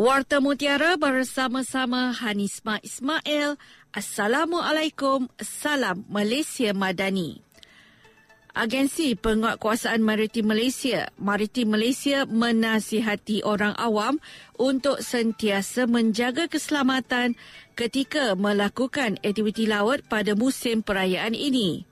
[0.00, 3.60] Warta Mutiara bersama-sama Hanisma Ismail.
[3.92, 5.28] Assalamualaikum.
[5.36, 7.44] Salam Malaysia Madani.
[8.56, 14.24] Agensi Penguatkuasaan Maritim Malaysia, Maritim Malaysia menasihati orang awam
[14.56, 17.36] untuk sentiasa menjaga keselamatan
[17.76, 21.84] ketika melakukan aktiviti laut pada musim perayaan ini.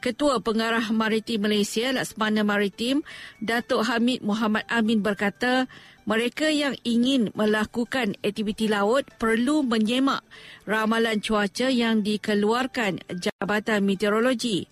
[0.00, 3.02] Ketua Pengarah Maritim Malaysia Laksmana Maritim
[3.42, 5.66] Datuk Hamid Muhammad Amin berkata
[6.06, 10.22] mereka yang ingin melakukan aktiviti laut perlu menyemak
[10.62, 14.70] ramalan cuaca yang dikeluarkan Jabatan Meteorologi.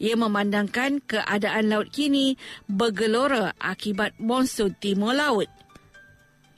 [0.00, 5.52] Ia memandangkan keadaan laut kini bergelora akibat monsun timur laut.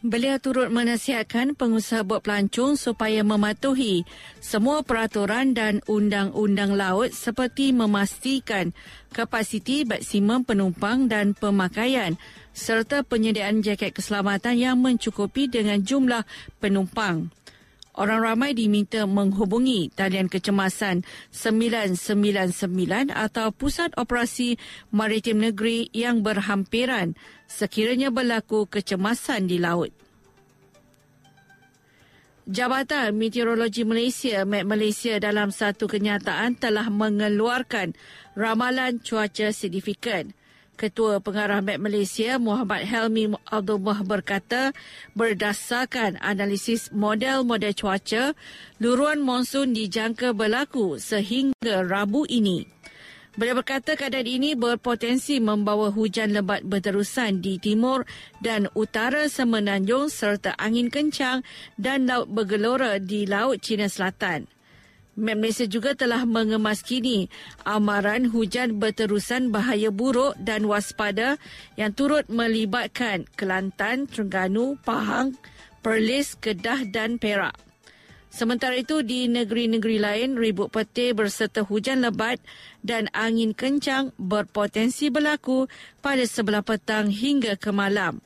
[0.03, 4.03] Beliau turut menasihatkan pengusaha bot pelancong supaya mematuhi
[4.43, 8.75] semua peraturan dan undang-undang laut seperti memastikan
[9.15, 12.19] kapasiti maksimum penumpang dan pemakaian
[12.51, 16.27] serta penyediaan jaket keselamatan yang mencukupi dengan jumlah
[16.59, 17.31] penumpang.
[17.93, 24.57] Orang ramai diminta menghubungi talian kecemasan 999 atau Pusat Operasi
[24.89, 27.13] Maritim Negeri yang berhampiran
[27.45, 29.93] sekiranya berlaku kecemasan di laut.
[32.49, 37.93] Jabatan Meteorologi Malaysia, Met Malaysia dalam satu kenyataan telah mengeluarkan
[38.35, 40.33] ramalan cuaca signifikan.
[40.83, 44.75] Ketua Pengarah Met Malaysia Muhammad Helmi Abdullah berkata
[45.15, 48.35] berdasarkan analisis model-model cuaca,
[48.83, 52.67] luruan monsun dijangka berlaku sehingga Rabu ini.
[53.39, 58.03] Beliau berkata keadaan ini berpotensi membawa hujan lebat berterusan di timur
[58.43, 61.47] dan utara semenanjung serta angin kencang
[61.79, 64.51] dan laut bergelora di Laut Cina Selatan.
[65.13, 67.29] Met Malaysia juga telah mengemas kini
[67.69, 71.37] amaran hujan berterusan bahaya buruk dan waspada
[71.77, 75.37] yang turut melibatkan Kelantan, Terengganu, Pahang,
[75.85, 77.53] Perlis, Kedah dan Perak.
[78.33, 82.41] Sementara itu di negeri-negeri lain ribut petir berserta hujan lebat
[82.81, 85.69] dan angin kencang berpotensi berlaku
[86.01, 88.25] pada sebelah petang hingga ke malam.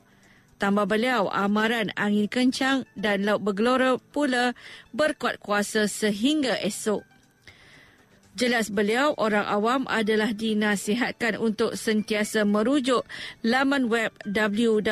[0.57, 4.57] Tambah beliau, amaran angin kencang dan laut bergelora pula
[4.89, 7.05] berkuat kuasa sehingga esok.
[8.37, 13.01] Jelas beliau, orang awam adalah dinasihatkan untuk sentiasa merujuk
[13.41, 14.83] laman web www.met.gov.my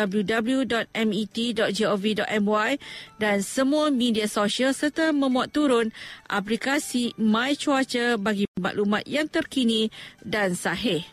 [3.22, 5.94] dan semua media sosial serta memuat turun
[6.26, 9.94] aplikasi My Cuaca bagi maklumat yang terkini
[10.26, 11.06] dan sahih.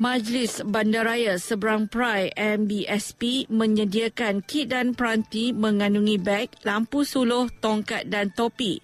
[0.00, 8.32] Majlis Bandaraya Seberang Prai MBSP menyediakan kit dan peranti mengandungi beg, lampu suluh, tongkat dan
[8.32, 8.80] topi.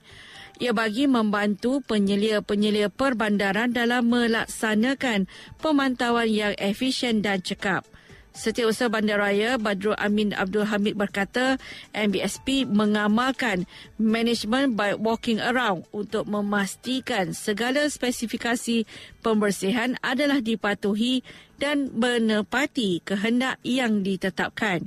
[0.60, 5.24] Ia bagi membantu penyelia-penyelia perbandaran dalam melaksanakan
[5.56, 7.88] pemantauan yang efisien dan cekap.
[8.36, 11.56] Setiausaha Bandaraya Badrul Amin Abdul Hamid berkata
[11.96, 13.64] MBSP mengamalkan
[13.96, 18.84] management by walking around untuk memastikan segala spesifikasi
[19.24, 21.24] pembersihan adalah dipatuhi
[21.56, 24.84] dan menepati kehendak yang ditetapkan.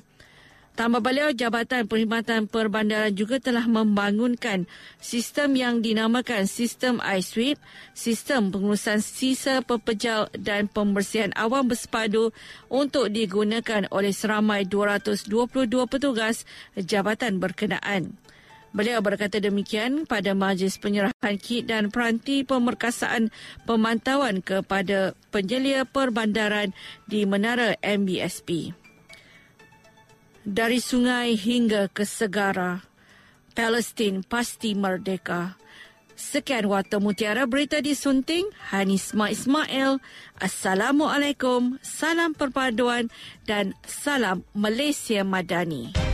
[0.80, 4.64] Tambah beliau, Jabatan Perkhidmatan Perbandaran juga telah membangunkan
[5.04, 7.60] sistem yang dinamakan Sistem iSweep,
[7.92, 12.32] sistem pengurusan sisa pepejal dan pembersihan awam bersepadu
[12.72, 16.48] untuk digunakan oleh seramai 222 petugas
[16.80, 18.16] jabatan berkenaan.
[18.72, 23.36] Beliau berkata demikian pada majlis penyerahan kit dan peranti pemerkasaan
[23.68, 26.72] pemantauan kepada penjelia perbandaran
[27.04, 28.79] di Menara MBSP
[30.48, 32.84] dari sungai hingga ke segara.
[33.54, 35.60] Palestin pasti merdeka.
[36.20, 38.52] Sekian Warta Mutiara Berita disunting.
[38.76, 40.04] Hanisma Ismail.
[40.36, 41.80] Assalamualaikum.
[41.80, 43.08] Salam perpaduan
[43.48, 46.09] dan salam Malaysia Madani.